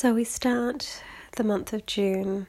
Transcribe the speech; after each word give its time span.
So 0.00 0.14
we 0.14 0.22
start 0.22 1.02
the 1.32 1.42
month 1.42 1.72
of 1.72 1.84
June 1.84 2.46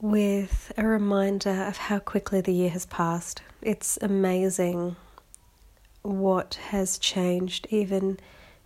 with 0.00 0.72
a 0.76 0.84
reminder 0.84 1.62
of 1.62 1.76
how 1.76 2.00
quickly 2.00 2.40
the 2.40 2.52
year 2.52 2.70
has 2.70 2.86
passed. 2.86 3.40
It's 3.60 4.00
amazing 4.02 4.96
what 6.02 6.58
has 6.70 6.98
changed 6.98 7.68
even 7.70 8.18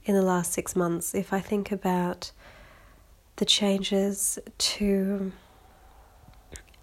in 0.07 0.15
the 0.15 0.23
last 0.23 0.55
six 0.55 0.75
months. 0.75 1.15
If 1.15 1.31
I 1.31 1.41
think 1.41 1.71
about 1.71 2.33
the 3.37 3.45
changes 3.45 4.39
to 4.57 5.33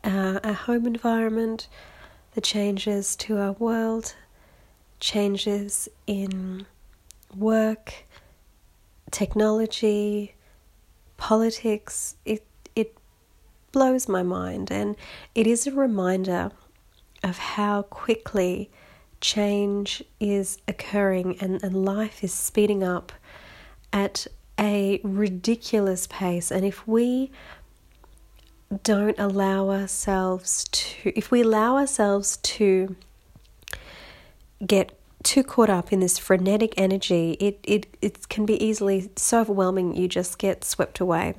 our, 0.04 0.40
our 0.44 0.54
home 0.54 0.86
environment, 0.86 1.68
the 2.36 2.42
changes 2.42 3.16
to 3.16 3.40
our 3.40 3.54
world, 3.54 4.14
changes 5.00 5.90
in 6.06 6.68
work, 7.36 8.06
technology, 9.10 10.36
politics, 11.18 12.16
it 12.26 12.46
it 12.76 12.98
blows 13.72 14.08
my 14.08 14.24
mind. 14.24 14.72
And 14.72 14.96
it 15.36 15.48
is 15.48 15.68
a 15.68 15.72
reminder 15.72 16.52
of 17.24 17.38
how 17.38 17.84
quickly 17.84 18.70
change 19.22 20.04
is 20.20 20.58
occurring 20.68 21.38
and, 21.40 21.64
and 21.64 21.86
life 21.86 22.24
is 22.24 22.34
speeding 22.34 22.84
up 22.84 23.14
at 23.94 24.28
a 24.60 25.00
ridiculous 25.04 26.08
pace. 26.08 26.52
And 26.52 26.66
if 26.66 26.88
we 26.88 27.32
don't 28.84 29.18
allow 29.20 29.70
ourselves 29.70 30.66
to 30.72 31.18
if 31.18 31.30
we 31.30 31.42
allow 31.42 31.78
ourselves 31.78 32.38
to 32.38 32.96
get 34.66 34.98
too 35.24 35.44
caught 35.44 35.70
up 35.70 35.92
in 35.92 36.00
this 36.00 36.18
frenetic 36.18 36.74
energy, 36.78 37.38
it, 37.40 37.60
it, 37.64 37.98
it 38.02 38.30
can 38.30 38.46
be 38.46 38.62
easily 38.64 39.10
so 39.16 39.42
overwhelming 39.42 39.96
you 39.96 40.08
just 40.08 40.38
get 40.38 40.64
swept 40.64 41.00
away. 41.00 41.36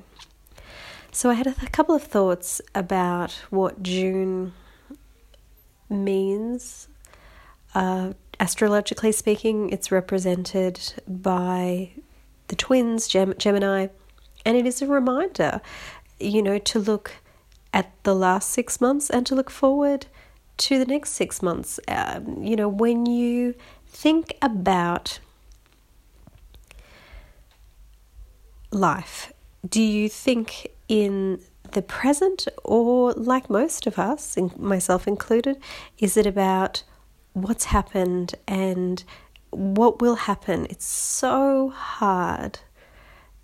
So, 1.13 1.31
I 1.31 1.35
had 1.35 1.47
a, 1.47 1.55
a 1.63 1.69
couple 1.69 1.95
of 1.95 2.03
thoughts 2.03 2.61
about 2.75 3.33
what 3.51 3.83
June 3.83 4.53
means. 5.89 6.89
Uh, 7.75 8.15
astrologically 8.41 9.13
speaking, 9.13 9.71
it's 9.71 9.93
represented 9.93 10.81
by 11.07 11.91
the 12.49 12.57
twins, 12.57 13.07
Gem- 13.07 13.35
Gemini, 13.39 13.89
and 14.45 14.57
it 14.57 14.67
is 14.67 14.83
a 14.83 14.87
reminder, 14.87 15.61
you 16.21 16.43
know, 16.43 16.59
to 16.59 16.79
look 16.79 17.13
at 17.73 17.91
the 18.05 18.15
last 18.15 18.51
six 18.51 18.81
months 18.81 19.11
and 19.11 19.27
to 19.27 19.35
look 19.35 19.51
forward 19.51 20.07
to 20.57 20.79
the 20.79 20.85
next 20.85 21.11
six 21.13 21.43
months. 21.43 21.81
Um, 21.89 22.43
you 22.43 22.57
know, 22.57 22.69
when 22.69 23.07
you 23.07 23.55
think 23.87 24.37
about 24.41 25.19
life, 28.71 29.33
do 29.69 29.83
you 29.83 30.09
think 30.09 30.69
in 30.89 31.41
the 31.73 31.83
present, 31.83 32.47
or 32.63 33.13
like 33.13 33.51
most 33.51 33.87
of 33.87 33.99
us, 33.99 34.37
myself 34.57 35.09
included, 35.09 35.57
is 35.99 36.17
it 36.17 36.27
about 36.27 36.83
what's 37.33 37.65
happened 37.67 38.35
and 38.47 39.03
what 39.51 40.01
will 40.01 40.17
happen? 40.17 40.67
It's 40.71 40.87
so 40.87 41.71
hard 41.71 42.61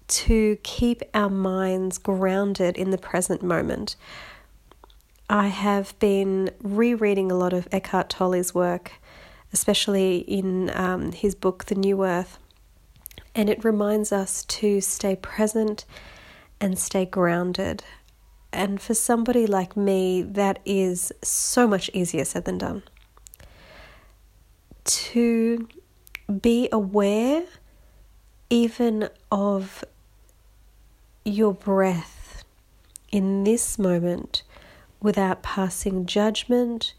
to 0.08 0.58
keep 0.62 1.02
our 1.14 1.30
minds 1.30 1.98
grounded 1.98 2.76
in 2.76 2.90
the 2.90 2.98
present 2.98 3.42
moment. 3.42 3.96
I 5.30 5.46
have 5.46 5.96
been 6.00 6.50
rereading 6.60 7.30
a 7.30 7.36
lot 7.36 7.52
of 7.52 7.68
Eckhart 7.70 8.10
Tolle's 8.10 8.52
work, 8.52 8.94
especially 9.52 10.18
in 10.18 10.70
um, 10.74 11.12
his 11.12 11.36
book, 11.36 11.66
The 11.66 11.76
New 11.76 12.04
Earth, 12.04 12.36
and 13.32 13.48
it 13.48 13.64
reminds 13.64 14.10
us 14.10 14.44
to 14.46 14.80
stay 14.80 15.14
present 15.14 15.84
and 16.60 16.76
stay 16.76 17.04
grounded. 17.06 17.84
And 18.52 18.80
for 18.80 18.92
somebody 18.92 19.46
like 19.46 19.76
me, 19.76 20.20
that 20.22 20.58
is 20.64 21.12
so 21.22 21.68
much 21.68 21.90
easier 21.94 22.24
said 22.24 22.44
than 22.44 22.58
done. 22.58 22.82
To 24.84 25.68
be 26.42 26.68
aware 26.72 27.44
even 28.50 29.08
of 29.30 29.84
your 31.24 31.54
breath 31.54 32.42
in 33.12 33.44
this 33.44 33.78
moment 33.78 34.42
without 35.02 35.42
passing 35.42 36.06
judgment, 36.06 36.94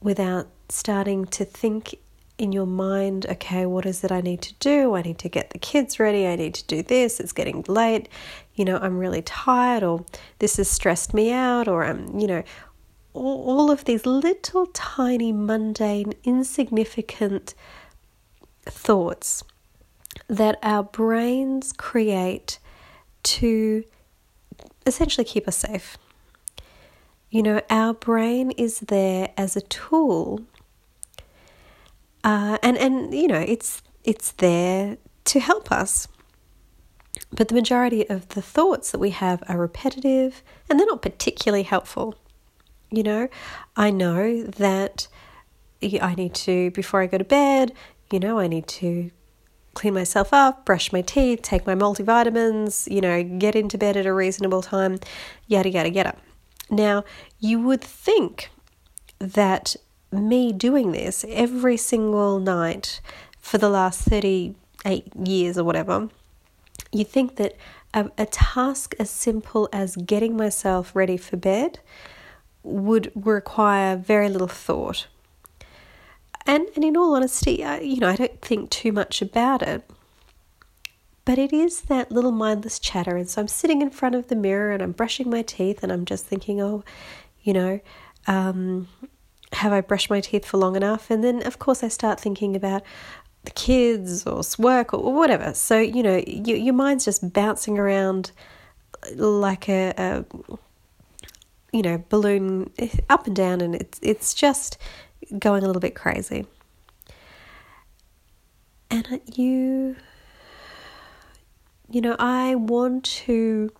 without 0.00 0.48
starting 0.68 1.24
to 1.26 1.44
think 1.44 1.96
in 2.36 2.50
your 2.50 2.66
mind, 2.66 3.26
okay, 3.26 3.64
what 3.64 3.86
is 3.86 4.02
it 4.02 4.10
I 4.10 4.20
need 4.20 4.42
to 4.42 4.54
do? 4.54 4.94
I 4.94 5.02
need 5.02 5.18
to 5.18 5.28
get 5.28 5.50
the 5.50 5.58
kids 5.58 6.00
ready. 6.00 6.26
I 6.26 6.34
need 6.34 6.54
to 6.54 6.66
do 6.66 6.82
this. 6.82 7.20
It's 7.20 7.32
getting 7.32 7.64
late. 7.68 8.08
You 8.54 8.64
know, 8.64 8.78
I'm 8.78 8.98
really 8.98 9.22
tired, 9.22 9.84
or 9.84 10.04
this 10.40 10.56
has 10.56 10.68
stressed 10.68 11.14
me 11.14 11.32
out, 11.32 11.68
or 11.68 11.84
I'm, 11.84 12.18
you 12.18 12.26
know, 12.26 12.42
all, 13.12 13.44
all 13.48 13.70
of 13.70 13.84
these 13.84 14.04
little 14.04 14.66
tiny, 14.66 15.32
mundane, 15.32 16.14
insignificant 16.24 17.54
thoughts 18.64 19.44
that 20.26 20.58
our 20.62 20.82
brains 20.82 21.72
create 21.72 22.58
to 23.22 23.84
essentially 24.86 25.24
keep 25.24 25.46
us 25.46 25.58
safe. 25.58 25.96
You 27.34 27.42
know, 27.42 27.60
our 27.68 27.94
brain 27.94 28.52
is 28.52 28.78
there 28.78 29.30
as 29.36 29.56
a 29.56 29.60
tool, 29.60 30.42
uh, 32.22 32.58
and 32.62 32.78
and 32.78 33.12
you 33.12 33.26
know, 33.26 33.40
it's 33.40 33.82
it's 34.04 34.30
there 34.30 34.98
to 35.24 35.40
help 35.40 35.72
us. 35.72 36.06
But 37.32 37.48
the 37.48 37.56
majority 37.56 38.08
of 38.08 38.28
the 38.28 38.40
thoughts 38.40 38.92
that 38.92 39.00
we 39.00 39.10
have 39.10 39.42
are 39.48 39.58
repetitive, 39.58 40.44
and 40.70 40.78
they're 40.78 40.86
not 40.86 41.02
particularly 41.02 41.64
helpful. 41.64 42.14
You 42.92 43.02
know, 43.02 43.28
I 43.74 43.90
know 43.90 44.44
that 44.44 45.08
I 45.82 46.14
need 46.14 46.34
to 46.34 46.70
before 46.70 47.02
I 47.02 47.08
go 47.08 47.18
to 47.18 47.24
bed. 47.24 47.72
You 48.12 48.20
know, 48.20 48.38
I 48.38 48.46
need 48.46 48.68
to 48.78 49.10
clean 49.74 49.94
myself 49.94 50.32
up, 50.32 50.64
brush 50.64 50.92
my 50.92 51.02
teeth, 51.02 51.42
take 51.42 51.66
my 51.66 51.74
multivitamins, 51.74 52.88
you 52.88 53.00
know, 53.00 53.24
get 53.24 53.56
into 53.56 53.76
bed 53.76 53.96
at 53.96 54.06
a 54.06 54.14
reasonable 54.14 54.62
time, 54.62 55.00
yada, 55.48 55.68
yada, 55.68 55.90
yada. 55.90 56.14
Now, 56.74 57.04
you 57.38 57.60
would 57.60 57.82
think 57.82 58.50
that 59.18 59.76
me 60.10 60.52
doing 60.52 60.92
this 60.92 61.24
every 61.28 61.76
single 61.76 62.38
night 62.38 63.00
for 63.38 63.58
the 63.58 63.68
last 63.68 64.00
38 64.02 65.12
years 65.24 65.58
or 65.58 65.64
whatever, 65.64 66.08
you 66.92 67.04
think 67.04 67.36
that 67.36 67.56
a, 67.92 68.10
a 68.18 68.26
task 68.26 68.94
as 68.98 69.10
simple 69.10 69.68
as 69.72 69.96
getting 69.96 70.36
myself 70.36 70.94
ready 70.94 71.16
for 71.16 71.36
bed 71.36 71.78
would 72.62 73.12
require 73.14 73.96
very 73.96 74.28
little 74.28 74.48
thought. 74.48 75.06
And, 76.46 76.66
and 76.74 76.84
in 76.84 76.96
all 76.96 77.14
honesty, 77.14 77.64
I, 77.64 77.80
you 77.80 78.00
know, 78.00 78.08
I 78.08 78.16
don't 78.16 78.40
think 78.42 78.70
too 78.70 78.92
much 78.92 79.22
about 79.22 79.62
it. 79.62 79.88
But 81.24 81.38
it 81.38 81.52
is 81.52 81.82
that 81.82 82.12
little 82.12 82.32
mindless 82.32 82.78
chatter. 82.78 83.16
And 83.16 83.28
so 83.28 83.40
I'm 83.40 83.48
sitting 83.48 83.80
in 83.80 83.90
front 83.90 84.14
of 84.14 84.28
the 84.28 84.36
mirror 84.36 84.72
and 84.72 84.82
I'm 84.82 84.92
brushing 84.92 85.30
my 85.30 85.42
teeth 85.42 85.82
and 85.82 85.90
I'm 85.90 86.04
just 86.04 86.26
thinking, 86.26 86.60
oh, 86.60 86.84
you 87.42 87.52
know, 87.52 87.80
um, 88.26 88.88
have 89.52 89.72
I 89.72 89.80
brushed 89.80 90.10
my 90.10 90.20
teeth 90.20 90.44
for 90.44 90.58
long 90.58 90.76
enough? 90.76 91.10
And 91.10 91.24
then, 91.24 91.46
of 91.46 91.58
course, 91.58 91.82
I 91.82 91.88
start 91.88 92.20
thinking 92.20 92.54
about 92.56 92.82
the 93.44 93.50
kids 93.52 94.26
or 94.26 94.42
work 94.58 94.92
or 94.92 95.12
whatever. 95.12 95.54
So, 95.54 95.78
you 95.78 96.02
know, 96.02 96.22
you, 96.26 96.56
your 96.56 96.74
mind's 96.74 97.04
just 97.04 97.32
bouncing 97.32 97.78
around 97.78 98.32
like 99.14 99.68
a, 99.68 99.94
a, 99.96 100.24
you 101.72 101.82
know, 101.82 102.02
balloon 102.08 102.70
up 103.10 103.26
and 103.26 103.36
down, 103.36 103.60
and 103.60 103.74
it's, 103.74 103.98
it's 104.02 104.34
just 104.34 104.78
going 105.38 105.62
a 105.62 105.66
little 105.66 105.80
bit 105.80 105.94
crazy. 105.94 106.46
And 108.90 109.20
you 109.34 109.96
you 111.94 112.00
know, 112.00 112.16
I 112.18 112.56
want 112.56 113.04
to 113.04 113.70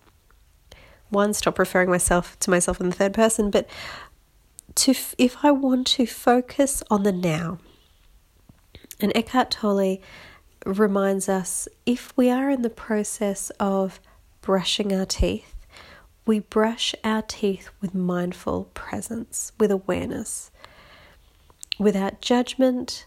one 1.09 1.33
stop 1.33 1.59
referring 1.59 1.89
myself 1.89 2.39
to 2.39 2.49
myself 2.49 2.79
in 2.79 2.89
the 2.89 2.95
third 2.95 3.13
person, 3.13 3.51
but 3.51 3.67
to 4.75 4.93
if 5.17 5.43
I 5.43 5.51
want 5.51 5.85
to 5.87 6.05
focus 6.05 6.81
on 6.89 7.03
the 7.03 7.11
now. 7.11 7.59
And 9.01 9.11
Eckhart 9.15 9.51
Tolle 9.51 9.97
reminds 10.65 11.27
us 11.27 11.67
if 11.85 12.15
we 12.15 12.29
are 12.29 12.49
in 12.49 12.61
the 12.61 12.69
process 12.69 13.49
of 13.59 13.99
brushing 14.41 14.93
our 14.93 15.05
teeth, 15.05 15.53
we 16.25 16.39
brush 16.39 16.95
our 17.03 17.21
teeth 17.21 17.69
with 17.81 17.93
mindful 17.93 18.69
presence, 18.73 19.51
with 19.59 19.71
awareness, 19.71 20.51
without 21.77 22.21
judgment, 22.21 23.05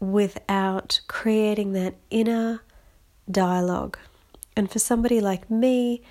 without 0.00 1.00
creating 1.06 1.72
that 1.74 1.94
inner 2.10 2.62
dialogue. 3.30 3.96
And 4.56 4.70
for 4.70 4.78
somebody 4.78 5.20
like 5.20 5.50
me, 5.50 6.02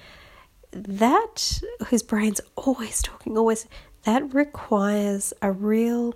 that 0.72 1.62
whose 1.88 2.04
brain's 2.04 2.42
always 2.56 3.02
talking, 3.02 3.38
always, 3.38 3.68
that 4.04 4.34
requires 4.34 5.34
a 5.42 5.52
real 5.52 6.14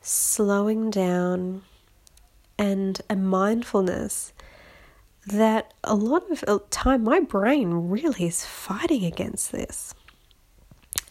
slowing 0.00 0.90
down 0.90 1.62
and 2.58 3.00
a 3.08 3.14
mindfulness 3.14 4.32
that 5.26 5.74
a 5.84 5.94
lot 5.94 6.28
of 6.30 6.42
uh, 6.48 6.58
time 6.70 7.04
my 7.04 7.20
brain 7.20 7.72
really 7.90 8.26
is 8.26 8.44
fighting 8.44 9.04
against 9.04 9.52
this. 9.52 9.94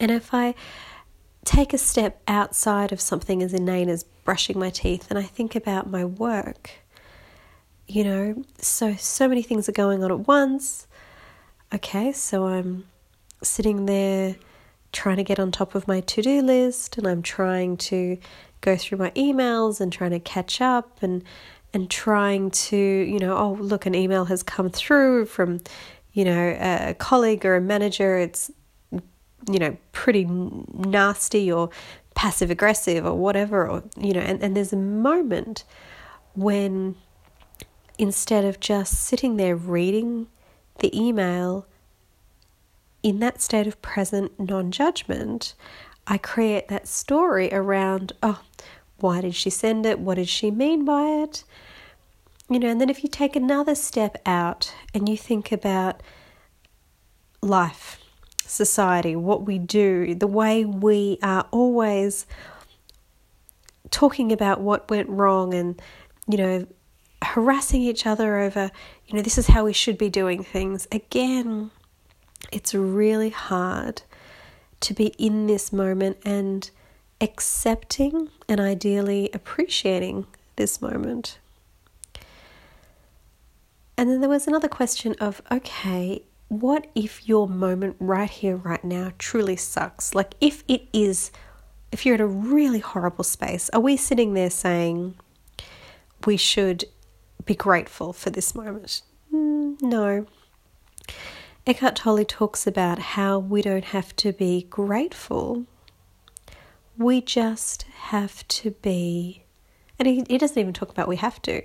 And 0.00 0.10
if 0.10 0.34
I 0.34 0.54
take 1.44 1.72
a 1.72 1.78
step 1.78 2.20
outside 2.28 2.92
of 2.92 3.00
something 3.00 3.42
as 3.42 3.54
inane 3.54 3.88
as 3.88 4.04
brushing 4.24 4.58
my 4.58 4.70
teeth 4.70 5.06
and 5.08 5.18
I 5.18 5.22
think 5.22 5.54
about 5.54 5.88
my 5.88 6.04
work, 6.04 6.70
you 7.88 8.04
know, 8.04 8.44
so 8.58 8.94
so 8.96 9.26
many 9.26 9.42
things 9.42 9.68
are 9.68 9.72
going 9.72 10.04
on 10.04 10.12
at 10.12 10.28
once. 10.28 10.86
Okay, 11.74 12.12
so 12.12 12.46
I'm 12.46 12.86
sitting 13.42 13.86
there 13.86 14.36
trying 14.92 15.16
to 15.16 15.24
get 15.24 15.38
on 15.38 15.50
top 15.50 15.74
of 15.74 15.86
my 15.86 16.00
to-do 16.00 16.40
list 16.42 16.96
and 16.98 17.06
I'm 17.06 17.22
trying 17.22 17.76
to 17.76 18.18
go 18.60 18.76
through 18.76 18.98
my 18.98 19.10
emails 19.10 19.80
and 19.80 19.92
trying 19.92 20.12
to 20.12 20.20
catch 20.20 20.60
up 20.60 21.02
and 21.02 21.24
and 21.74 21.90
trying 21.90 22.50
to, 22.50 22.76
you 22.76 23.18
know, 23.18 23.36
oh, 23.36 23.52
look, 23.60 23.84
an 23.84 23.94
email 23.94 24.24
has 24.26 24.42
come 24.42 24.70
through 24.70 25.26
from, 25.26 25.60
you 26.12 26.24
know, 26.24 26.56
a 26.60 26.94
colleague 26.94 27.44
or 27.44 27.56
a 27.56 27.60
manager. 27.60 28.18
It's, 28.18 28.50
you 28.90 29.58
know, 29.58 29.76
pretty 29.92 30.24
nasty 30.24 31.52
or 31.52 31.68
passive 32.14 32.50
aggressive 32.50 33.04
or 33.04 33.14
whatever, 33.14 33.68
or, 33.68 33.82
you 33.98 34.14
know, 34.14 34.20
and, 34.20 34.42
and 34.42 34.56
there's 34.56 34.72
a 34.72 34.76
moment 34.76 35.64
when 36.34 36.96
instead 37.98 38.44
of 38.44 38.60
just 38.60 38.94
sitting 38.94 39.36
there 39.36 39.56
reading 39.56 40.28
the 40.78 40.96
email 40.98 41.66
in 43.02 43.18
that 43.20 43.42
state 43.42 43.66
of 43.66 43.80
present 43.82 44.38
non 44.38 44.70
judgment, 44.70 45.54
I 46.06 46.18
create 46.18 46.68
that 46.68 46.88
story 46.88 47.52
around, 47.52 48.12
oh, 48.22 48.40
why 48.98 49.20
did 49.20 49.34
she 49.34 49.50
send 49.50 49.84
it? 49.86 49.98
What 50.00 50.14
did 50.14 50.28
she 50.28 50.50
mean 50.50 50.84
by 50.84 51.04
it? 51.22 51.44
You 52.48 52.58
know, 52.58 52.68
and 52.68 52.80
then 52.80 52.88
if 52.88 53.02
you 53.02 53.10
take 53.10 53.36
another 53.36 53.74
step 53.74 54.20
out 54.24 54.74
and 54.94 55.08
you 55.08 55.16
think 55.16 55.52
about 55.52 56.02
life, 57.42 57.98
society, 58.44 59.14
what 59.14 59.44
we 59.44 59.58
do, 59.58 60.14
the 60.14 60.26
way 60.26 60.64
we 60.64 61.18
are 61.22 61.46
always 61.50 62.26
talking 63.90 64.32
about 64.32 64.60
what 64.60 64.90
went 64.90 65.08
wrong 65.08 65.52
and, 65.54 65.80
you 66.26 66.38
know, 66.38 66.66
harassing 67.22 67.82
each 67.82 68.06
other 68.06 68.38
over, 68.38 68.70
you 69.06 69.14
know, 69.14 69.22
this 69.22 69.38
is 69.38 69.48
how 69.48 69.64
we 69.64 69.72
should 69.72 69.98
be 69.98 70.08
doing 70.08 70.42
things. 70.42 70.86
Again, 70.92 71.70
it's 72.52 72.74
really 72.74 73.30
hard 73.30 74.02
to 74.80 74.94
be 74.94 75.08
in 75.18 75.46
this 75.46 75.72
moment 75.72 76.18
and 76.24 76.70
accepting 77.20 78.30
and 78.48 78.60
ideally 78.60 79.28
appreciating 79.34 80.26
this 80.56 80.80
moment. 80.80 81.38
And 83.96 84.08
then 84.08 84.20
there 84.20 84.30
was 84.30 84.46
another 84.46 84.68
question 84.68 85.16
of 85.20 85.42
okay, 85.50 86.22
what 86.46 86.86
if 86.94 87.28
your 87.28 87.48
moment 87.48 87.96
right 87.98 88.30
here, 88.30 88.56
right 88.56 88.82
now 88.84 89.12
truly 89.18 89.56
sucks? 89.56 90.14
Like, 90.14 90.34
if 90.40 90.62
it 90.68 90.88
is, 90.92 91.30
if 91.90 92.06
you're 92.06 92.14
in 92.14 92.20
a 92.20 92.26
really 92.26 92.78
horrible 92.78 93.24
space, 93.24 93.68
are 93.70 93.80
we 93.80 93.96
sitting 93.96 94.34
there 94.34 94.50
saying 94.50 95.16
we 96.24 96.36
should 96.36 96.84
be 97.48 97.54
grateful 97.56 98.12
for 98.12 98.30
this 98.30 98.54
moment? 98.54 99.02
Mm, 99.34 99.82
no. 99.82 100.26
Eckhart 101.66 101.96
Tolle 101.96 102.24
talks 102.24 102.66
about 102.66 102.98
how 102.98 103.38
we 103.38 103.60
don't 103.60 103.86
have 103.86 104.14
to 104.16 104.32
be 104.32 104.66
grateful 104.70 105.66
we 106.98 107.20
just 107.20 107.84
have 107.84 108.46
to 108.48 108.72
be, 108.72 109.44
and 109.98 110.08
he, 110.08 110.24
he 110.28 110.36
doesn't 110.36 110.58
even 110.58 110.72
talk 110.72 110.90
about 110.90 111.08
we 111.08 111.16
have 111.16 111.40
to, 111.42 111.62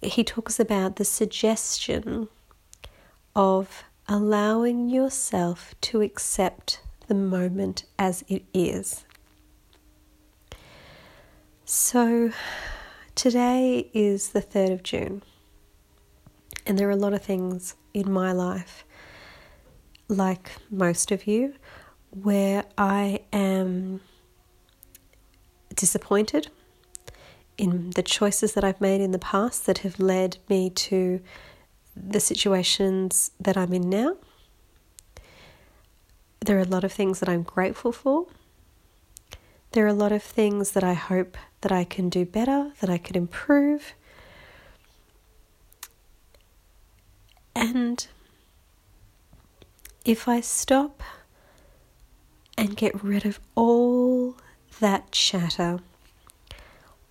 he 0.00 0.24
talks 0.24 0.58
about 0.58 0.96
the 0.96 1.04
suggestion 1.04 2.28
of 3.36 3.84
allowing 4.08 4.88
yourself 4.88 5.74
to 5.82 6.00
accept 6.00 6.80
the 7.08 7.14
moment 7.14 7.84
as 7.98 8.24
it 8.26 8.44
is. 8.54 9.04
So, 11.66 12.32
today 13.14 13.90
is 13.92 14.30
the 14.30 14.42
3rd 14.42 14.72
of 14.72 14.82
June, 14.82 15.22
and 16.66 16.78
there 16.78 16.88
are 16.88 16.92
a 16.92 16.96
lot 16.96 17.12
of 17.12 17.22
things 17.22 17.74
in 17.92 18.10
my 18.10 18.32
life, 18.32 18.84
like 20.08 20.52
most 20.70 21.10
of 21.12 21.26
you, 21.26 21.54
where 22.10 22.64
I 22.76 23.20
am 23.32 24.00
disappointed 25.74 26.48
in 27.56 27.90
the 27.90 28.02
choices 28.02 28.54
that 28.54 28.64
I've 28.64 28.80
made 28.80 29.00
in 29.00 29.12
the 29.12 29.18
past 29.18 29.66
that 29.66 29.78
have 29.78 29.98
led 29.98 30.38
me 30.48 30.70
to 30.70 31.20
the 31.96 32.20
situations 32.20 33.30
that 33.38 33.56
I'm 33.56 33.72
in 33.72 33.88
now. 33.88 34.16
There 36.40 36.58
are 36.58 36.62
a 36.62 36.64
lot 36.64 36.84
of 36.84 36.92
things 36.92 37.20
that 37.20 37.28
I'm 37.28 37.42
grateful 37.42 37.92
for. 37.92 38.26
There 39.74 39.84
are 39.84 39.88
a 39.88 39.92
lot 39.92 40.12
of 40.12 40.22
things 40.22 40.70
that 40.70 40.84
I 40.84 40.92
hope 40.92 41.36
that 41.62 41.72
I 41.72 41.82
can 41.82 42.08
do 42.08 42.24
better, 42.24 42.70
that 42.80 42.88
I 42.88 42.96
can 42.96 43.16
improve. 43.16 43.94
And 47.56 48.06
if 50.04 50.28
I 50.28 50.40
stop 50.40 51.02
and 52.56 52.76
get 52.76 53.02
rid 53.02 53.26
of 53.26 53.40
all 53.56 54.36
that 54.78 55.10
chatter. 55.10 55.80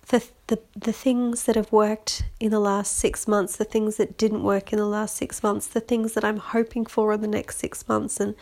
The, 0.08 0.26
the, 0.46 0.58
the 0.74 0.92
things 0.94 1.44
that 1.44 1.56
have 1.56 1.70
worked 1.70 2.24
in 2.40 2.50
the 2.50 2.60
last 2.60 2.96
six 2.96 3.28
months, 3.28 3.56
the 3.56 3.66
things 3.66 3.98
that 3.98 4.16
didn't 4.16 4.42
work 4.42 4.72
in 4.72 4.78
the 4.78 4.86
last 4.86 5.16
six 5.16 5.42
months, 5.42 5.66
the 5.66 5.80
things 5.80 6.14
that 6.14 6.24
I'm 6.24 6.38
hoping 6.38 6.86
for 6.86 7.12
in 7.12 7.20
the 7.20 7.28
next 7.28 7.58
six 7.58 7.86
months, 7.86 8.20
and, 8.20 8.34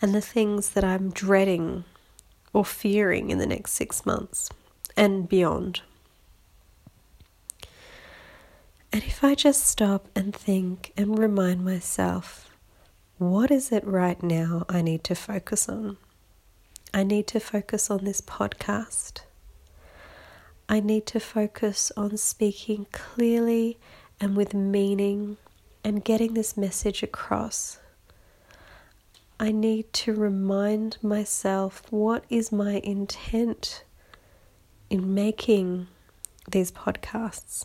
and 0.00 0.12
the 0.12 0.20
things 0.20 0.70
that 0.70 0.82
I'm 0.82 1.10
dreading 1.10 1.84
or 2.52 2.64
fearing 2.64 3.30
in 3.30 3.38
the 3.38 3.46
next 3.46 3.72
six 3.72 4.04
months 4.04 4.50
and 4.96 5.28
beyond. 5.28 5.80
And 8.92 9.02
if 9.04 9.24
I 9.24 9.34
just 9.34 9.66
stop 9.66 10.06
and 10.14 10.34
think 10.36 10.92
and 10.96 11.18
remind 11.18 11.64
myself, 11.64 12.50
what 13.16 13.50
is 13.50 13.72
it 13.72 13.86
right 13.86 14.22
now 14.22 14.66
I 14.68 14.82
need 14.82 15.02
to 15.04 15.14
focus 15.14 15.68
on? 15.68 15.96
I 16.92 17.04
need 17.04 17.26
to 17.28 17.40
focus 17.40 17.90
on 17.90 18.04
this 18.04 18.20
podcast. 18.20 19.20
I 20.68 20.80
need 20.80 21.06
to 21.06 21.20
focus 21.20 21.90
on 21.96 22.18
speaking 22.18 22.86
clearly 22.92 23.78
and 24.20 24.36
with 24.36 24.52
meaning 24.52 25.38
and 25.82 26.04
getting 26.04 26.34
this 26.34 26.56
message 26.56 27.02
across. 27.02 27.78
I 29.42 29.50
need 29.50 29.92
to 29.94 30.14
remind 30.14 30.98
myself 31.02 31.82
what 31.90 32.24
is 32.30 32.52
my 32.52 32.74
intent 32.84 33.82
in 34.88 35.14
making 35.14 35.88
these 36.48 36.70
podcasts. 36.70 37.64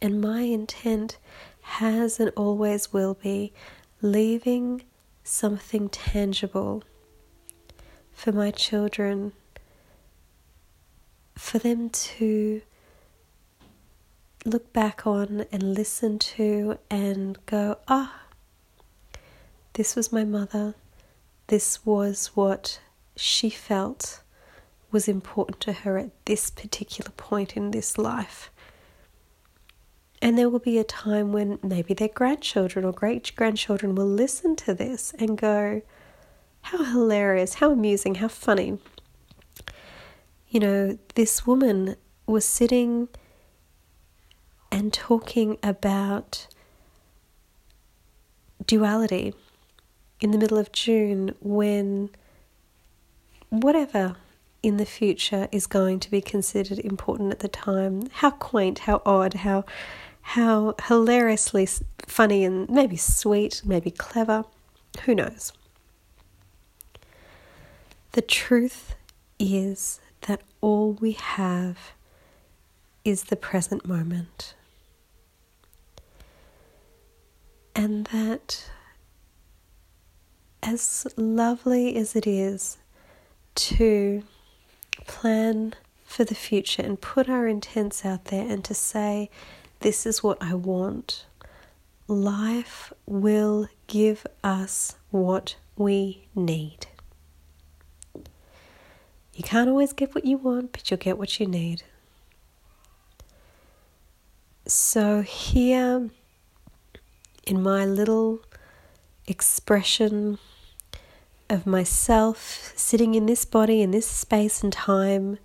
And 0.00 0.20
my 0.20 0.42
intent 0.42 1.18
has 1.62 2.20
and 2.20 2.30
always 2.36 2.92
will 2.92 3.14
be 3.14 3.52
leaving 4.00 4.82
something 5.24 5.88
tangible 5.88 6.84
for 8.12 8.30
my 8.30 8.52
children, 8.52 9.32
for 11.34 11.58
them 11.58 11.90
to 11.90 12.62
look 14.44 14.72
back 14.72 15.04
on 15.04 15.46
and 15.50 15.74
listen 15.74 16.20
to 16.20 16.78
and 16.88 17.44
go, 17.46 17.78
ah, 17.88 18.19
this 19.74 19.96
was 19.96 20.12
my 20.12 20.24
mother, 20.24 20.74
this 21.46 21.84
was 21.84 22.28
what 22.34 22.80
she 23.16 23.50
felt 23.50 24.22
was 24.90 25.08
important 25.08 25.60
to 25.60 25.72
her 25.72 25.98
at 25.98 26.10
this 26.24 26.50
particular 26.50 27.10
point 27.12 27.56
in 27.56 27.70
this 27.70 27.96
life. 27.96 28.50
And 30.22 30.36
there 30.36 30.50
will 30.50 30.58
be 30.58 30.78
a 30.78 30.84
time 30.84 31.32
when 31.32 31.58
maybe 31.62 31.94
their 31.94 32.08
grandchildren 32.08 32.84
or 32.84 32.92
great 32.92 33.32
grandchildren 33.36 33.94
will 33.94 34.06
listen 34.06 34.56
to 34.56 34.74
this 34.74 35.14
and 35.18 35.38
go, 35.38 35.82
how 36.62 36.84
hilarious, 36.84 37.54
how 37.54 37.70
amusing, 37.70 38.16
how 38.16 38.28
funny. 38.28 38.78
You 40.48 40.60
know, 40.60 40.98
this 41.14 41.46
woman 41.46 41.96
was 42.26 42.44
sitting 42.44 43.08
and 44.70 44.92
talking 44.92 45.58
about 45.62 46.46
duality 48.66 49.34
in 50.20 50.30
the 50.30 50.38
middle 50.38 50.58
of 50.58 50.72
June 50.72 51.34
when 51.40 52.10
whatever 53.48 54.16
in 54.62 54.76
the 54.76 54.86
future 54.86 55.48
is 55.50 55.66
going 55.66 55.98
to 56.00 56.10
be 56.10 56.20
considered 56.20 56.78
important 56.78 57.32
at 57.32 57.40
the 57.40 57.48
time. 57.48 58.08
How 58.12 58.30
quaint, 58.30 58.80
how 58.80 59.02
odd, 59.06 59.34
how 59.34 59.64
how 60.22 60.74
hilariously 60.86 61.66
funny 62.06 62.44
and 62.44 62.68
maybe 62.68 62.96
sweet, 62.96 63.62
maybe 63.64 63.90
clever. 63.90 64.44
Who 65.04 65.14
knows? 65.14 65.52
The 68.12 68.22
truth 68.22 68.94
is 69.38 70.00
that 70.22 70.42
all 70.60 70.92
we 70.92 71.12
have 71.12 71.92
is 73.04 73.24
the 73.24 73.36
present 73.36 73.86
moment. 73.86 74.54
And 77.74 78.04
that, 78.06 78.70
as 80.62 81.06
lovely 81.16 81.96
as 81.96 82.14
it 82.14 82.26
is 82.26 82.78
to 83.54 84.22
plan 85.06 85.74
for 86.04 86.24
the 86.24 86.34
future 86.34 86.82
and 86.82 87.00
put 87.00 87.28
our 87.28 87.46
intents 87.46 88.04
out 88.04 88.26
there 88.26 88.46
and 88.48 88.64
to 88.64 88.74
say, 88.74 89.30
This 89.80 90.06
is 90.06 90.22
what 90.22 90.38
I 90.42 90.54
want, 90.54 91.24
life 92.08 92.92
will 93.06 93.68
give 93.86 94.26
us 94.42 94.96
what 95.10 95.56
we 95.76 96.26
need. 96.34 96.86
You 99.34 99.44
can't 99.44 99.70
always 99.70 99.92
get 99.92 100.14
what 100.14 100.24
you 100.24 100.36
want, 100.36 100.72
but 100.72 100.90
you'll 100.90 100.98
get 100.98 101.16
what 101.16 101.40
you 101.40 101.46
need. 101.46 101.82
So, 104.66 105.22
here 105.22 106.10
in 107.46 107.62
my 107.62 107.86
little 107.86 108.40
expression 109.26 110.38
of 111.50 111.66
myself 111.66 112.72
sitting 112.76 113.14
in 113.14 113.26
this 113.26 113.44
body, 113.44 113.82
in 113.82 113.90
this 113.90 114.06
space 114.06 114.62
and 114.62 114.72
time, 114.72 115.38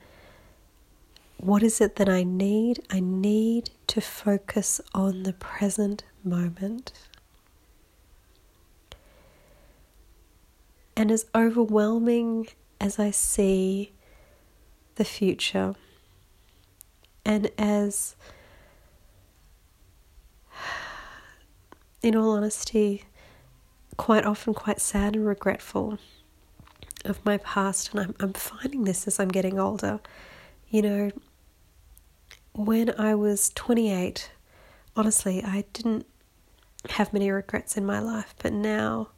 what 1.38 1.64
is 1.64 1.82
it 1.82 1.98
that 1.98 2.08
I 2.08 2.24
need? 2.24 2.80
I 2.90 3.00
need 3.00 3.72
to 3.88 4.02
focus 4.02 4.80
on 4.94 5.24
the 5.24 5.34
present 5.34 6.04
moment. 6.24 6.94
And 10.96 11.12
as 11.12 11.26
overwhelming 11.36 12.48
as 12.80 13.00
I 13.00 13.12
see 13.12 13.92
the 14.96 15.04
future, 15.04 15.76
and 17.26 17.52
as, 17.58 18.16
in 22.02 22.16
all 22.16 22.32
honesty, 22.32 23.04
quite 23.98 24.26
often 24.26 24.54
quite 24.54 24.82
sad 24.82 25.16
and 25.16 25.26
regretful 25.26 25.98
of 27.04 27.24
my 27.26 27.38
past, 27.38 27.92
and 27.92 28.00
I'm, 28.02 28.16
I'm 28.20 28.34
finding 28.34 28.84
this 28.84 29.08
as 29.08 29.20
I'm 29.20 29.28
getting 29.28 29.60
older. 29.60 30.00
You 30.70 30.82
know, 30.82 31.12
when 32.54 33.00
I 33.00 33.16
was 33.16 33.52
28, 33.56 34.32
honestly, 34.96 35.44
I 35.44 35.66
didn't 35.74 36.06
have 36.90 37.14
many 37.14 37.32
regrets 37.32 37.78
in 37.78 37.86
my 37.86 38.00
life, 38.00 38.34
but 38.40 38.54
now 38.54 39.10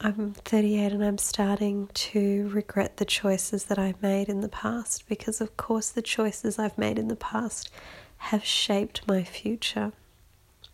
I'm 0.00 0.34
38 0.34 0.92
and 0.92 1.04
I'm 1.04 1.18
starting 1.18 1.88
to 1.94 2.48
regret 2.48 2.98
the 2.98 3.04
choices 3.04 3.64
that 3.64 3.78
I've 3.78 4.02
made 4.02 4.28
in 4.28 4.40
the 4.40 4.48
past 4.48 5.08
because, 5.08 5.40
of 5.40 5.56
course, 5.56 5.88
the 5.90 6.02
choices 6.02 6.58
I've 6.58 6.76
made 6.76 6.98
in 6.98 7.08
the 7.08 7.16
past 7.16 7.70
have 8.18 8.44
shaped 8.44 9.08
my 9.08 9.24
future, 9.24 9.92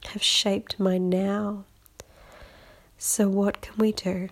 have 0.07 0.23
shaped 0.23 0.81
my 0.81 0.99
now. 0.99 1.65
So, 3.05 3.29
what 3.29 3.61
can 3.61 3.75
we 3.79 3.91
do? 3.91 4.29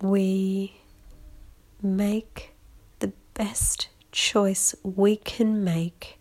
We 0.00 0.76
make 1.82 2.54
the 3.00 3.12
best 3.34 3.88
choice 4.12 4.72
we 4.84 5.16
can 5.16 5.64
make 5.64 6.20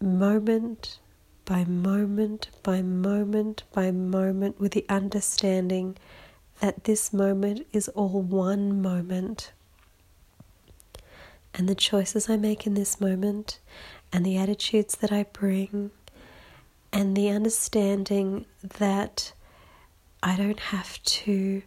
moment 0.00 1.00
by 1.44 1.64
moment 1.64 2.50
by 2.62 2.80
moment 2.80 3.64
by 3.72 3.90
moment 3.90 4.60
with 4.60 4.70
the 4.70 4.86
understanding 4.88 5.96
that 6.60 6.84
this 6.84 7.12
moment 7.12 7.66
is 7.72 7.88
all 7.88 8.22
one 8.22 8.80
moment. 8.80 9.50
And 11.52 11.68
the 11.68 11.74
choices 11.74 12.30
I 12.30 12.36
make 12.36 12.68
in 12.68 12.74
this 12.74 13.00
moment, 13.00 13.58
and 14.12 14.24
the 14.24 14.36
attitudes 14.36 14.94
that 14.98 15.10
I 15.10 15.24
bring, 15.24 15.90
and 16.92 17.16
the 17.16 17.28
understanding 17.30 18.46
that 18.78 19.32
I 20.22 20.36
don't 20.36 20.60
have 20.60 21.02
to 21.02 21.62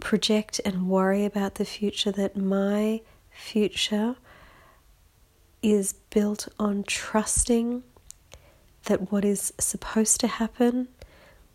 project 0.00 0.60
and 0.64 0.88
worry 0.88 1.24
about 1.24 1.56
the 1.56 1.64
future, 1.64 2.12
that 2.12 2.36
my 2.36 3.00
future 3.30 4.16
is 5.62 5.94
built 6.10 6.48
on 6.58 6.84
trusting 6.84 7.82
that 8.84 9.10
what 9.10 9.24
is 9.24 9.52
supposed 9.58 10.20
to 10.20 10.26
happen 10.26 10.88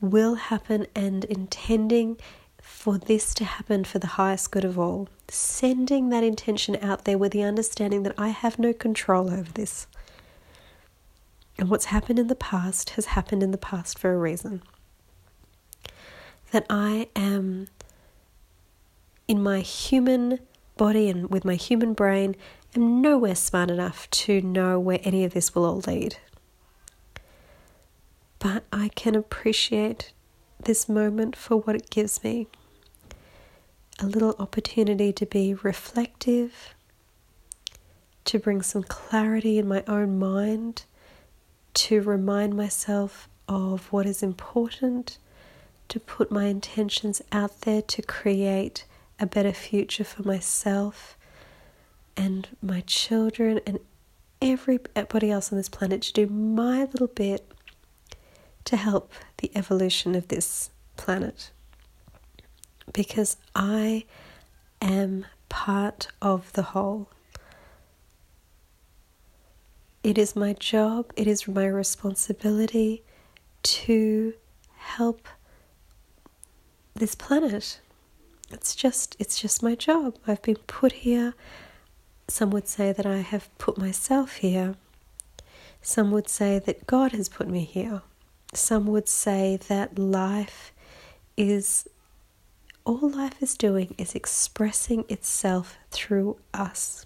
will 0.02 0.36
happen 0.36 0.88
and 0.96 1.26
intending 1.26 2.18
for 2.60 2.98
this 2.98 3.34
to 3.36 3.46
happen 3.46 3.84
for 3.84 4.00
the 4.00 4.08
highest 4.08 4.52
good 4.52 4.66
of 4.66 4.80
all. 4.80 5.08
Sending 5.28 6.10
that 6.10 6.24
intention 6.24 6.76
out 6.82 7.06
there 7.06 7.18
with 7.18 7.32
the 7.32 7.44
understanding 7.44 8.04
that 8.04 8.16
I 8.18 8.30
have 8.30 8.58
no 8.58 8.74
control 8.74 9.30
over 9.30 9.52
this. 9.52 9.86
And 11.60 11.70
what's 11.70 11.86
happened 11.86 12.18
in 12.18 12.28
the 12.28 12.36
past 12.36 12.92
has 12.92 13.08
happened 13.08 13.44
in 13.44 13.52
the 13.52 13.58
past 13.58 14.00
for 14.00 14.14
a 14.14 14.18
reason. 14.18 14.64
That 16.52 16.66
I 16.70 17.10
am 17.16 17.68
in 19.28 19.44
my 19.44 19.60
human 19.60 20.40
body 20.78 21.10
and 21.10 21.30
with 21.30 21.46
my 21.46 21.56
human 21.56 21.94
brain 21.94 22.36
am 22.76 23.02
nowhere 23.02 23.36
smart 23.36 23.70
enough 23.70 24.10
to 24.10 24.42
know 24.42 24.80
where 24.80 25.00
any 25.04 25.24
of 25.24 25.34
this 25.34 25.54
will 25.54 25.66
all 25.66 25.84
lead 25.86 26.18
but 28.40 28.64
I 28.72 28.90
can 28.96 29.16
appreciate 29.16 30.14
this 30.64 30.90
moment 30.90 31.36
for 31.36 31.58
what 31.58 31.76
it 31.76 31.90
gives 31.90 32.24
me 32.24 32.48
a 34.00 34.06
little 34.06 34.36
opportunity 34.40 35.12
to 35.12 35.26
be 35.26 35.54
reflective, 35.54 36.74
to 38.24 38.40
bring 38.40 38.62
some 38.62 38.84
clarity 38.84 39.58
in 39.58 39.68
my 39.68 39.84
own 39.88 40.18
mind, 40.18 40.86
to 41.74 42.02
remind 42.02 42.56
myself 42.56 43.30
of 43.48 43.92
what 43.92 44.06
is 44.06 44.22
important, 44.22 45.18
to 45.88 46.00
put 46.00 46.32
my 46.32 46.46
intentions 46.46 47.22
out 47.32 47.62
there 47.62 47.82
to 47.82 48.02
create 48.02 48.86
a 49.20 49.26
better 49.26 49.54
future 49.54 50.04
for 50.04 50.24
myself 50.24 51.18
and 52.16 52.50
my 52.62 52.82
children 52.82 53.60
and 53.66 53.80
everybody 54.42 55.32
else 55.32 55.52
on 55.52 55.58
this 55.58 55.70
planet, 55.70 56.02
to 56.02 56.14
do 56.14 56.28
my 56.28 56.82
little 56.86 57.08
bit 57.08 57.52
to 58.66 58.78
help 58.78 59.12
the 59.38 59.52
evolution 59.56 60.16
of 60.16 60.28
this 60.28 60.70
planet. 60.96 61.50
Because 62.94 63.38
I 63.56 64.06
am 64.82 65.26
part 65.50 66.08
of 66.22 66.54
the 66.54 66.62
whole. 66.62 67.10
It 70.04 70.18
is 70.18 70.36
my 70.36 70.54
job, 70.54 71.12
it 71.16 71.28
is 71.28 71.48
my 71.48 71.68
responsibility 71.68 73.04
to 73.64 74.34
help 74.78 75.28
this 76.94 77.16
planet. 77.16 77.80
It's 78.52 78.76
just 78.76 79.16
it's 79.20 79.40
just 79.40 79.62
my 79.62 79.76
job. 79.76 80.18
I've 80.26 80.42
been 80.42 80.58
put 80.68 80.92
here. 80.92 81.34
Some 82.28 82.52
would 82.52 82.68
say 82.68 82.92
that 82.92 83.06
I 83.06 83.18
have 83.18 83.56
put 83.58 83.78
myself 83.78 84.38
here. 84.38 84.76
Some 85.82 86.12
would 86.12 86.28
say 86.30 86.60
that 86.60 86.88
God 86.88 87.12
has 87.12 87.30
put 87.30 87.48
me 87.48 87.64
here 87.64 88.02
some 88.54 88.88
would 88.88 89.08
say 89.08 89.58
that 89.68 90.00
life 90.00 90.72
is 91.38 91.88
all 92.86 93.10
life 93.10 93.42
is 93.42 93.56
doing 93.56 93.94
is 93.98 94.16
expressing 94.16 95.06
itself 95.10 95.78
through 95.92 96.38
us. 96.54 97.06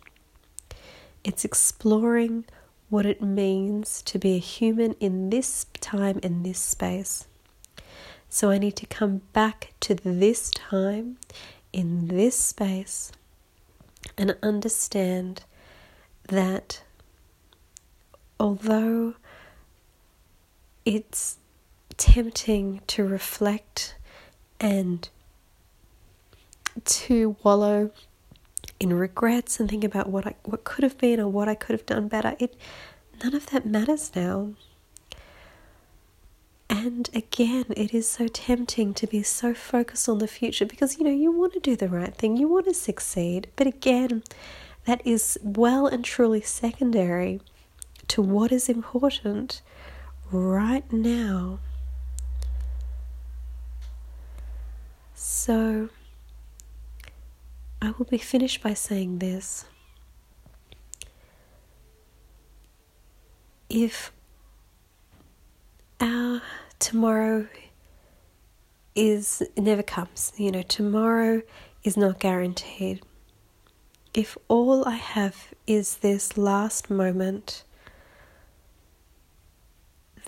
It's 1.23 1.43
exploring 1.43 2.45
what 2.93 3.07
it 3.07 3.23
means 3.23 4.03
to 4.03 4.19
be 4.19 4.35
a 4.35 4.37
human 4.37 4.93
in 4.99 5.31
this 5.31 5.65
time 5.81 6.19
in 6.21 6.43
this 6.43 6.59
space. 6.59 7.25
So 8.29 8.51
I 8.51 8.59
need 8.59 8.75
to 8.75 8.85
come 8.85 9.23
back 9.33 9.73
to 9.79 9.95
this 9.95 10.51
time 10.51 11.17
in 11.73 12.07
this 12.07 12.37
space 12.37 13.11
and 14.15 14.37
understand 14.43 15.41
that 16.27 16.83
although 18.39 19.15
it's 20.85 21.37
tempting 21.97 22.81
to 22.85 23.03
reflect 23.03 23.95
and 24.59 25.09
to 26.85 27.37
wallow 27.41 27.89
in 28.79 28.93
regrets 28.93 29.59
and 29.59 29.69
think 29.69 29.83
about 29.83 30.09
what 30.09 30.27
I 30.27 30.35
what 30.43 30.63
could 30.63 30.83
have 30.83 30.97
been 30.97 31.19
or 31.19 31.27
what 31.27 31.47
I 31.47 31.55
could 31.55 31.73
have 31.73 31.85
done 31.85 32.07
better. 32.07 32.35
It 32.39 32.55
none 33.23 33.35
of 33.35 33.47
that 33.47 33.65
matters 33.65 34.11
now. 34.15 34.53
And 36.69 37.09
again, 37.13 37.65
it 37.77 37.93
is 37.93 38.09
so 38.09 38.27
tempting 38.27 38.93
to 38.95 39.05
be 39.05 39.21
so 39.21 39.53
focused 39.53 40.09
on 40.09 40.17
the 40.17 40.27
future 40.27 40.65
because 40.65 40.97
you 40.97 41.03
know 41.03 41.11
you 41.11 41.31
want 41.31 41.53
to 41.53 41.59
do 41.59 41.75
the 41.75 41.87
right 41.87 42.13
thing, 42.13 42.35
you 42.35 42.47
want 42.47 42.65
to 42.65 42.73
succeed. 42.73 43.47
But 43.55 43.67
again, 43.67 44.23
that 44.85 45.01
is 45.05 45.37
well 45.43 45.87
and 45.87 46.03
truly 46.03 46.41
secondary 46.41 47.41
to 48.09 48.21
what 48.21 48.51
is 48.51 48.67
important 48.69 49.61
right 50.31 50.91
now. 50.91 51.59
So, 55.15 55.89
will 57.97 58.05
be 58.05 58.17
finished 58.17 58.61
by 58.61 58.73
saying 58.73 59.19
this. 59.19 59.65
If 63.69 64.11
our 65.99 66.41
tomorrow 66.79 67.47
is 68.95 69.41
never 69.57 69.83
comes. 69.83 70.33
You 70.37 70.51
know, 70.51 70.61
tomorrow 70.61 71.41
is 71.83 71.97
not 71.97 72.19
guaranteed. 72.19 73.01
If 74.13 74.37
all 74.47 74.87
I 74.87 74.95
have 74.95 75.53
is 75.65 75.97
this 75.97 76.37
last 76.37 76.89
moment, 76.89 77.63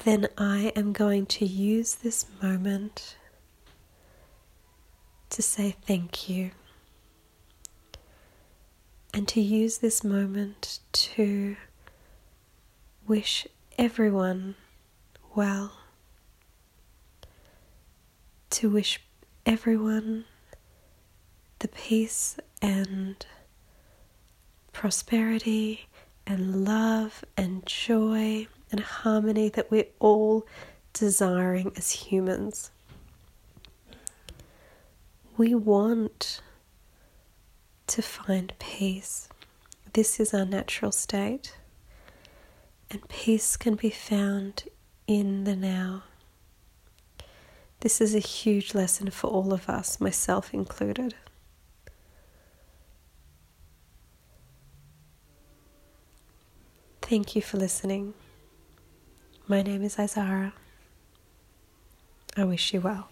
then 0.04 0.28
I 0.38 0.72
am 0.76 0.92
going 0.94 1.26
to 1.28 1.46
use 1.46 1.96
this 1.96 2.26
moment 2.42 3.18
to 5.30 5.42
say 5.42 5.76
thank 5.86 6.30
you 6.30 6.52
and 9.16 9.30
to 9.30 9.40
use 9.40 9.78
this 9.78 10.04
moment 10.04 10.80
to 10.92 11.56
wish 13.08 13.48
everyone 13.78 14.56
well, 15.34 15.72
to 18.50 18.70
wish 18.70 19.00
everyone 19.46 20.26
the 21.60 21.70
peace 21.70 22.36
and 22.62 23.26
prosperity 24.74 25.88
and 26.28 26.66
love 26.66 27.24
and 27.38 27.66
joy 27.66 28.46
and 28.70 28.82
harmony 28.82 29.48
that 29.48 29.72
we're 29.72 29.88
all 30.00 30.46
desiring 30.92 31.72
as 31.78 31.90
humans. 31.90 32.70
We 35.38 35.56
want 35.56 36.42
to 37.96 38.02
find 38.02 38.52
peace. 38.60 39.30
This 39.94 40.20
is 40.20 40.34
our 40.34 40.44
natural 40.44 40.92
state, 40.92 41.56
and 42.92 43.08
peace 43.08 43.56
can 43.56 43.76
be 43.76 43.90
found 43.90 44.66
in 45.08 45.46
the 45.46 45.56
now. 45.56 46.04
This 47.80 48.02
is 48.02 48.14
a 48.14 48.20
huge 48.20 48.76
lesson 48.76 49.12
for 49.12 49.28
all 49.28 49.54
of 49.54 49.70
us, 49.70 50.02
myself 50.02 50.54
included. 50.54 51.16
Thank 57.02 57.34
you 57.34 57.42
for 57.42 57.56
listening. 57.56 58.14
My 59.48 59.62
name 59.62 59.84
is 59.84 59.96
Izara. 59.96 60.52
I 62.36 62.44
wish 62.44 62.74
you 62.74 62.82
well. 62.82 63.08